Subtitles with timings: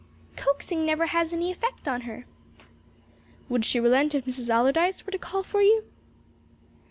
[0.35, 2.25] "Coaxing never has any effect on her."
[3.49, 4.49] "Would she relent if Mrs.
[4.49, 5.83] Allardyce were to call for you?"